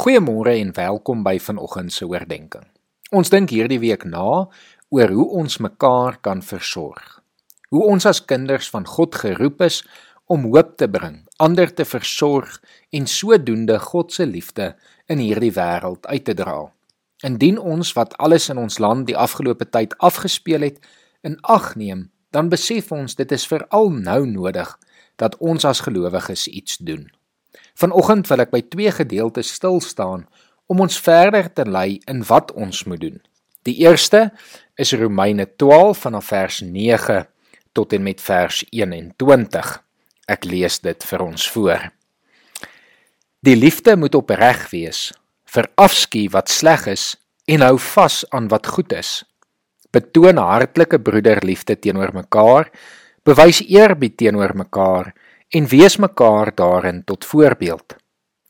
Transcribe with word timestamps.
Goeiemôre 0.00 0.54
en 0.56 0.70
welkom 0.72 1.20
by 1.20 1.34
vanoggend 1.44 1.92
se 1.92 2.06
oordeenking. 2.08 2.62
Ons 3.12 3.28
dink 3.28 3.50
hierdie 3.52 3.82
week 3.82 4.06
na 4.08 4.46
oor 4.96 5.12
hoe 5.12 5.26
ons 5.42 5.58
mekaar 5.60 6.16
kan 6.24 6.40
versorg. 6.40 7.18
Hoe 7.68 7.82
ons 7.84 8.06
as 8.08 8.22
kinders 8.24 8.70
van 8.72 8.88
God 8.88 9.18
geroep 9.20 9.60
is 9.66 9.82
om 10.24 10.46
hoop 10.54 10.72
te 10.80 10.88
bring, 10.88 11.18
ander 11.36 11.68
te 11.68 11.84
versorg 11.84 12.56
en 12.96 13.10
sodoende 13.12 13.76
God 13.90 14.16
se 14.16 14.24
liefde 14.24 14.70
in 15.04 15.20
hierdie 15.20 15.52
wêreld 15.60 16.08
uit 16.08 16.24
te 16.24 16.38
dra. 16.40 16.56
Indien 17.20 17.60
ons 17.60 17.92
wat 17.92 18.16
alles 18.16 18.48
in 18.48 18.64
ons 18.64 18.80
land 18.80 19.04
die 19.04 19.20
afgelope 19.28 19.68
tyd 19.68 19.92
afgespeel 20.00 20.64
het, 20.70 20.80
in 21.20 21.36
ag 21.44 21.74
neem, 21.76 22.08
dan 22.32 22.48
besef 22.48 22.88
ons 22.88 23.20
dit 23.20 23.36
is 23.36 23.44
veral 23.52 23.92
nou 24.00 24.22
nodig 24.24 24.78
dat 25.20 25.36
ons 25.44 25.68
as 25.68 25.84
gelowiges 25.84 26.48
iets 26.48 26.80
doen. 26.80 27.10
Vanoggend 27.80 28.28
wil 28.28 28.44
ek 28.44 28.52
by 28.52 28.60
twee 28.68 28.92
gedeeltes 28.94 29.52
stil 29.56 29.80
staan 29.80 30.26
om 30.70 30.82
ons 30.84 31.00
verder 31.02 31.48
te 31.52 31.66
lei 31.66 31.98
in 32.10 32.22
wat 32.28 32.52
ons 32.52 32.84
moet 32.86 33.00
doen. 33.02 33.18
Die 33.68 33.76
eerste 33.82 34.30
is 34.80 34.92
Romeine 34.96 35.46
12 35.60 36.06
vanaf 36.06 36.30
vers 36.32 36.60
9 36.64 37.24
tot 37.76 37.92
en 37.92 38.02
met 38.02 38.20
vers 38.20 38.62
21. 38.70 39.72
Ek 40.30 40.46
lees 40.46 40.78
dit 40.80 41.08
vir 41.10 41.24
ons 41.24 41.48
voor. 41.52 41.90
Die 43.40 43.56
liefde 43.56 43.96
moet 43.96 44.14
opreg 44.14 44.66
wees, 44.70 45.10
verafskie 45.48 46.28
wat 46.32 46.52
sleg 46.52 46.86
is 46.92 47.14
en 47.50 47.64
hou 47.64 47.76
vas 47.80 48.22
aan 48.30 48.50
wat 48.52 48.68
goed 48.68 48.92
is. 48.94 49.22
Betoon 49.90 50.38
hartlike 50.38 51.00
broederliefde 51.02 51.74
teenoor 51.80 52.12
mekaar, 52.14 52.70
bewys 53.26 53.62
eerbied 53.66 54.16
teenoor 54.20 54.54
mekaar 54.54 55.10
en 55.50 55.66
wees 55.66 55.96
mekaar 55.96 56.52
daarin 56.54 57.04
tot 57.04 57.24
voorbeeld. 57.24 57.96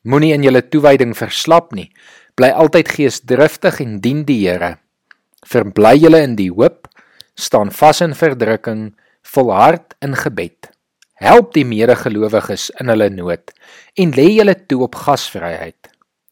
Moenie 0.03 0.33
in 0.33 0.45
julle 0.45 0.63
toewyding 0.69 1.15
verslap 1.17 1.73
nie. 1.77 1.91
Bly 2.37 2.53
altyd 2.57 2.89
geesdriftig 2.89 3.81
en 3.85 3.99
dien 4.01 4.25
die 4.25 4.41
Here. 4.47 4.77
Verbly 5.47 5.97
julle 5.99 6.21
in 6.25 6.37
die 6.37 6.51
hoop, 6.53 6.89
staan 7.37 7.73
vas 7.73 8.01
in 8.05 8.15
verdrukking, 8.17 8.91
volhard 9.23 9.97
in 10.05 10.17
gebed. 10.17 10.71
Help 11.21 11.53
die 11.53 11.67
medegelowiges 11.69 12.71
in 12.81 12.89
hulle 12.93 13.11
nood 13.13 13.53
en 14.01 14.13
lê 14.17 14.31
julle 14.39 14.55
toe 14.69 14.85
op 14.87 14.97
gasvryheid. 14.97 15.91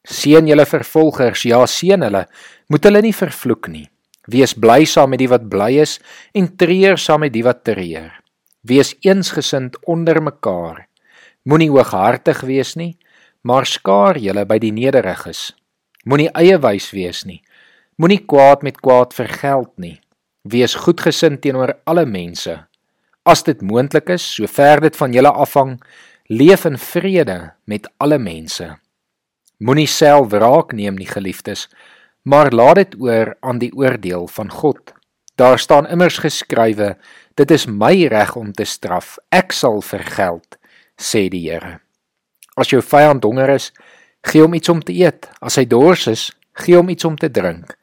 Seën 0.09 0.47
julle 0.49 0.65
vervolgers, 0.65 1.45
ja 1.45 1.61
seën 1.69 2.05
hulle, 2.07 2.25
moet 2.73 2.89
hulle 2.89 3.03
nie 3.05 3.13
vervloek 3.13 3.69
nie. 3.69 3.85
Wees 4.29 4.55
bly 4.57 4.85
saam 4.89 5.13
met 5.13 5.21
die 5.21 5.29
wat 5.29 5.45
bly 5.49 5.75
is 5.83 5.99
en 6.37 6.49
treur 6.61 6.97
saam 7.01 7.25
met 7.25 7.35
die 7.37 7.45
wat 7.45 7.65
treur. 7.69 8.13
Wees 8.69 8.95
eensgesind 9.01 9.79
onder 9.89 10.21
mekaar. 10.23 10.89
Moenie 11.49 11.71
hooghartig 11.73 12.43
wees 12.45 12.75
nie, 12.77 12.99
maar 13.41 13.65
skaar 13.67 14.19
julle 14.21 14.45
by 14.45 14.59
die 14.61 14.73
nederiges. 14.77 15.53
Moenie 16.05 16.29
eie 16.37 16.59
wys 16.61 16.91
wees 16.93 17.23
nie. 17.25 17.41
Moenie 17.97 18.21
kwaad 18.29 18.67
met 18.67 18.81
kwaad 18.85 19.15
vergeld 19.17 19.73
nie. 19.81 19.97
Wees 20.45 20.75
goedgesind 20.85 21.41
teenoor 21.45 21.79
alle 21.89 22.05
mense. 22.07 22.59
As 23.25 23.45
dit 23.47 23.63
moontlik 23.65 24.13
is, 24.13 24.27
sover 24.37 24.85
dit 24.85 24.97
van 24.97 25.17
julle 25.17 25.33
afhang, 25.33 25.79
leef 26.29 26.67
in 26.69 26.77
vrede 26.79 27.39
met 27.65 27.89
alle 27.97 28.19
mense. 28.21 28.69
Moenie 29.59 29.89
self 29.89 30.31
wraak 30.33 30.77
neem 30.77 31.01
nie, 31.01 31.09
geliefdes, 31.09 31.67
maar 32.23 32.53
laat 32.53 32.83
dit 32.83 33.01
oor 33.01 33.35
aan 33.41 33.59
die 33.65 33.73
oordeel 33.73 34.29
van 34.29 34.53
God. 34.53 34.93
Daar 35.39 35.59
staan 35.59 35.87
immers 35.87 36.19
geskrywe 36.19 36.97
Dit 37.39 37.53
is 37.55 37.69
my 37.71 38.09
reg 38.11 38.35
om 38.37 38.51
te 38.53 38.65
straf. 38.67 39.15
Ek 39.31 39.55
sal 39.55 39.79
vergeld, 39.87 40.57
sê 40.99 41.29
die 41.31 41.45
Here. 41.47 41.77
As 42.59 42.73
jou 42.73 42.81
vyand 42.83 43.23
honger 43.23 43.53
is, 43.55 43.69
gee 44.27 44.43
hom 44.43 44.57
iets 44.59 44.73
om 44.73 44.81
te 44.83 44.97
eet. 44.97 45.29
As 45.39 45.61
hy 45.61 45.65
dors 45.71 46.09
is, 46.11 46.25
gee 46.59 46.75
hom 46.75 46.91
iets 46.91 47.07
om 47.07 47.15
te 47.15 47.31
drink. 47.31 47.77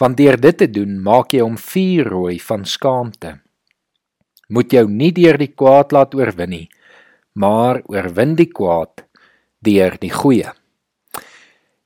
Want 0.00 0.16
deur 0.16 0.40
dit 0.40 0.56
te 0.56 0.70
doen, 0.72 0.96
maak 1.04 1.36
jy 1.36 1.44
hom 1.44 1.60
vuurrooi 1.60 2.38
van 2.40 2.64
skaamte. 2.64 3.34
Moet 4.48 4.72
jou 4.72 4.86
nie 4.88 5.12
deur 5.12 5.36
die 5.36 5.52
kwaad 5.52 5.92
laat 5.92 6.16
oorwin 6.16 6.52
nie, 6.54 6.66
maar 7.36 7.82
oorwin 7.92 8.34
die 8.40 8.48
kwaad 8.48 9.04
deur 9.64 10.00
die 10.00 10.12
goeie. 10.16 10.48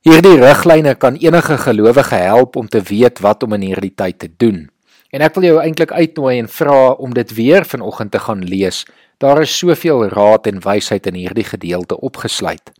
Hierdie 0.07 0.37
riglyne 0.39 0.95
kan 0.95 1.19
enige 1.19 1.59
gelowige 1.59 2.23
help 2.23 2.55
om 2.55 2.67
te 2.71 2.79
weet 2.79 3.19
wat 3.19 3.43
om 3.43 3.59
in 3.59 3.67
hierdie 3.73 3.95
tyd 3.95 4.23
te 4.23 4.31
doen. 4.31 4.69
En 5.09 5.23
ek 5.25 5.37
wil 5.39 5.47
jou 5.47 5.59
eintlik 5.61 5.91
uitnooi 5.91 6.35
en 6.37 6.49
vra 6.53 6.91
om 7.01 7.13
dit 7.17 7.31
weer 7.33 7.65
vanoggend 7.65 8.11
te 8.11 8.19
gaan 8.21 8.43
lees. 8.45 8.83
Daar 9.17 9.41
is 9.41 9.57
soveel 9.57 10.05
raad 10.13 10.47
en 10.47 10.61
wysheid 10.61 11.07
in 11.09 11.17
hierdie 11.17 11.47
gedeelte 11.47 11.97
opgesluit. 11.97 12.71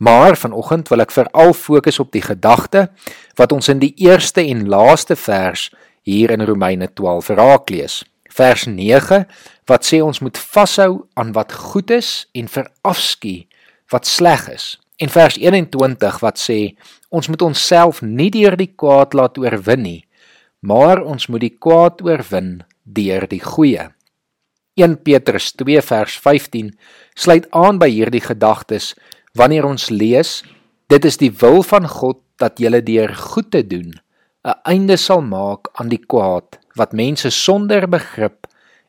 Maar 0.00 0.36
vanoggend 0.36 0.88
wil 0.88 1.04
ek 1.04 1.14
veral 1.14 1.52
fokus 1.54 2.00
op 2.02 2.10
die 2.12 2.24
gedagte 2.24 2.88
wat 3.38 3.52
ons 3.52 3.68
in 3.68 3.78
die 3.78 3.92
eerste 4.02 4.42
en 4.42 4.66
laaste 4.68 5.16
vers 5.16 5.68
hier 6.02 6.32
in 6.34 6.42
Romeine 6.42 6.88
12 6.88 7.28
raak 7.38 7.70
lees. 7.70 8.00
Vers 8.34 8.66
9 8.66 9.22
wat 9.70 9.86
sê 9.86 10.00
ons 10.02 10.18
moet 10.24 10.38
vashou 10.38 11.04
aan 11.14 11.30
wat 11.36 11.52
goed 11.52 11.90
is 11.94 12.26
en 12.34 12.50
verafskie 12.50 13.46
wat 13.94 14.06
sleg 14.10 14.48
is. 14.50 14.74
En 14.98 15.08
vers 15.08 15.38
21 15.38 16.18
wat 16.24 16.38
sê 16.40 16.74
ons 17.08 17.28
moet 17.28 17.42
onsself 17.42 18.02
nie 18.02 18.30
deur 18.34 18.56
die 18.58 18.72
kwaad 18.74 19.14
laat 19.14 19.38
oorwin 19.38 19.84
nie, 19.84 20.00
maar 20.60 21.02
ons 21.02 21.26
moet 21.26 21.40
die 21.40 21.56
kwaad 21.56 22.02
oorwin 22.04 22.60
deur 22.84 23.26
die 23.28 23.40
goeie. 23.40 23.88
1 24.76 25.00
Petrus 25.04 25.52
2 25.58 25.82
vers 25.82 26.16
15 26.20 26.70
sluit 27.14 27.48
aan 27.56 27.80
by 27.80 27.88
hierdie 27.90 28.22
gedagtes 28.24 28.94
wanneer 29.36 29.66
ons 29.68 29.90
lees 29.90 30.40
dit 30.90 31.04
is 31.04 31.18
die 31.20 31.30
wil 31.42 31.62
van 31.66 31.88
God 31.88 32.20
dat 32.40 32.60
jy 32.60 32.80
deur 32.80 33.12
goed 33.14 33.50
te 33.50 33.62
doen 33.62 33.92
'n 34.44 34.56
einde 34.64 34.96
sal 34.96 35.20
maak 35.20 35.68
aan 35.76 35.88
die 35.88 36.00
kwaad 36.00 36.58
wat 36.76 36.92
mense 36.92 37.30
sonder 37.30 37.88
begrip 37.88 38.46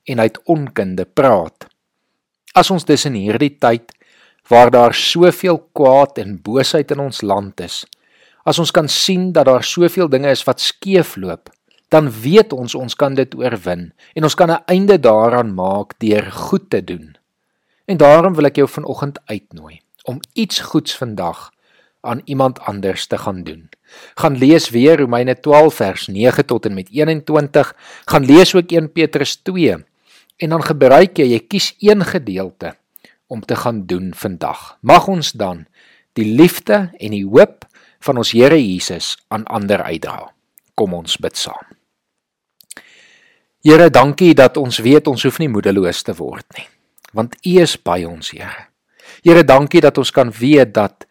en 0.07 0.19
uit 0.19 0.39
onkunde 0.45 1.05
praat. 1.05 1.67
As 2.55 2.71
ons 2.71 2.85
dus 2.85 3.05
in 3.05 3.13
hierdie 3.13 3.57
tyd 3.59 3.91
waar 4.49 4.71
daar 4.71 4.93
soveel 4.93 5.59
kwaad 5.73 6.17
en 6.17 6.41
boosheid 6.41 6.91
in 6.91 6.99
ons 6.99 7.21
land 7.21 7.59
is, 7.59 7.85
as 8.45 8.59
ons 8.59 8.71
kan 8.71 8.87
sien 8.87 9.31
dat 9.31 9.45
daar 9.45 9.63
soveel 9.63 10.09
dinge 10.09 10.31
is 10.31 10.43
wat 10.43 10.59
skeefloop, 10.59 11.49
dan 11.91 12.07
weet 12.23 12.53
ons 12.55 12.75
ons 12.75 12.95
kan 12.95 13.15
dit 13.19 13.33
oorwin 13.35 13.89
en 14.15 14.23
ons 14.23 14.35
kan 14.35 14.51
'n 14.51 14.63
einde 14.65 14.99
daaraan 14.99 15.53
maak 15.53 15.99
deur 15.99 16.31
goed 16.31 16.69
te 16.69 16.83
doen. 16.83 17.17
En 17.85 17.97
daarom 17.97 18.33
wil 18.33 18.45
ek 18.45 18.55
jou 18.55 18.67
vanoggend 18.67 19.19
uitnooi 19.25 19.81
om 20.03 20.19
iets 20.33 20.59
goeds 20.59 20.95
vandag 20.95 21.51
aan 22.01 22.21
iemand 22.25 22.59
anders 22.59 23.07
te 23.07 23.17
gaan 23.17 23.43
doen. 23.43 23.69
Gaan 24.15 24.37
lees 24.37 24.69
weer 24.69 24.99
Romeine 24.99 25.39
12 25.39 25.73
vers 25.73 26.07
9 26.07 26.45
tot 26.45 26.65
en 26.65 26.73
met 26.73 26.89
21, 26.89 27.75
gaan 28.05 28.25
lees 28.25 28.55
ook 28.55 28.71
1 28.71 28.91
Petrus 28.91 29.35
2 29.35 29.85
en 30.37 30.49
dan 30.49 30.63
gebruik 30.63 31.17
jy 31.17 31.25
jy 31.25 31.39
kies 31.39 31.75
een 31.79 32.05
gedeelte 32.05 32.75
om 33.27 33.41
te 33.41 33.55
gaan 33.55 33.85
doen 33.85 34.13
vandag. 34.15 34.77
Mag 34.81 35.07
ons 35.07 35.31
dan 35.31 35.65
die 36.13 36.35
liefde 36.35 36.89
en 36.97 37.11
die 37.11 37.25
hoop 37.25 37.67
van 37.99 38.17
ons 38.17 38.31
Here 38.31 38.57
Jesus 38.57 39.17
aan 39.27 39.45
ander 39.45 39.83
uitdra. 39.83 40.31
Kom 40.73 40.93
ons 40.93 41.17
bid 41.17 41.37
saam. 41.37 41.80
Here, 43.61 43.91
dankie 43.93 44.33
dat 44.33 44.55
ons 44.57 44.79
weet 44.81 45.05
ons 45.05 45.21
hoef 45.21 45.35
nie 45.37 45.49
moedeloos 45.51 45.99
te 46.01 46.15
word 46.17 46.47
nie, 46.57 46.65
want 47.13 47.35
U 47.45 47.51
is 47.61 47.75
by 47.77 47.99
ons, 48.09 48.31
Here. 48.33 48.65
Here, 49.21 49.43
dankie 49.45 49.83
dat 49.85 49.99
ons 50.01 50.09
kan 50.15 50.31
weet 50.33 50.73
dat 50.73 51.05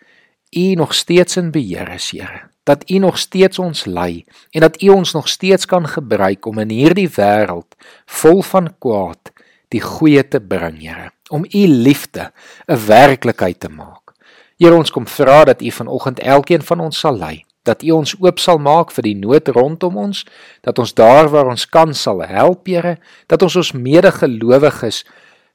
U 0.50 0.65
nog 0.75 0.97
steeds 0.99 1.39
in 1.39 1.53
beheer 1.55 1.93
is, 1.94 2.09
Here. 2.10 2.49
Dat 2.66 2.83
U 2.91 2.99
nog 2.99 3.21
steeds 3.22 3.62
ons 3.62 3.84
lei 3.87 4.25
en 4.50 4.66
dat 4.66 4.81
U 4.83 4.91
ons 4.97 5.15
nog 5.15 5.28
steeds 5.31 5.69
kan 5.71 5.87
gebruik 5.87 6.47
om 6.50 6.59
in 6.59 6.75
hierdie 6.75 7.06
wêreld 7.15 7.78
vol 8.19 8.43
van 8.43 8.72
kwaad 8.83 9.31
die 9.71 9.83
goeie 9.84 10.27
te 10.27 10.43
bring, 10.43 10.81
Here, 10.83 11.12
om 11.31 11.47
U 11.47 11.62
liefde 11.87 12.33
'n 12.66 12.83
werklikheid 12.87 13.60
te 13.60 13.71
maak. 13.71 14.10
Here, 14.59 14.75
ons 14.75 14.91
kom 14.91 15.06
vra 15.06 15.44
dat 15.44 15.62
U 15.62 15.71
vanoggend 15.71 16.19
elkeen 16.19 16.62
van 16.62 16.81
ons 16.81 16.99
sal 16.99 17.15
lei 17.15 17.45
dat 17.68 17.83
U 17.83 17.91
ons 18.01 18.15
oop 18.21 18.41
sal 18.41 18.59
maak 18.62 18.92
vir 18.95 19.10
die 19.10 19.16
nood 19.18 19.48
rondom 19.53 19.98
ons, 20.01 20.24
dat 20.65 20.78
ons 20.80 20.95
daar 20.97 21.28
waar 21.33 21.51
ons 21.53 21.66
kan 21.68 21.95
sal 21.95 22.22
help, 22.24 22.66
Here, 22.68 22.97
dat 23.28 23.42
ons 23.42 23.57
ons 23.57 23.72
medegelowiges 23.77 25.04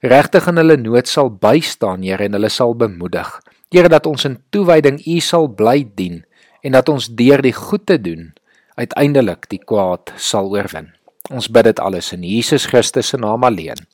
regtig 0.06 0.48
in 0.52 0.62
hulle 0.62 0.78
nood 0.78 1.10
sal 1.10 1.30
bystaan, 1.30 2.06
Here, 2.06 2.24
en 2.26 2.38
hulle 2.38 2.52
sal 2.54 2.76
bemoedig. 2.78 3.30
Here, 3.74 3.90
dat 3.90 4.06
ons 4.06 4.26
in 4.26 4.40
toewyding 4.54 5.02
U 5.02 5.20
sal 5.20 5.50
bly 5.50 5.84
dien 5.98 6.24
en 6.66 6.74
dat 6.74 6.90
ons 6.90 7.12
deur 7.14 7.44
die 7.46 7.54
goed 7.54 7.86
te 7.86 8.00
doen 8.02 8.32
uiteindelik 8.76 9.50
die 9.52 9.62
kwaad 9.62 10.14
sal 10.18 10.50
oorwin. 10.54 10.92
Ons 11.30 11.50
bid 11.50 11.70
dit 11.70 11.82
alles 11.82 12.12
in 12.14 12.26
Jesus 12.26 12.68
Christus 12.70 13.14
se 13.14 13.22
naam 13.22 13.46
alleen. 13.46 13.88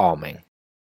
Amen. 0.00 0.43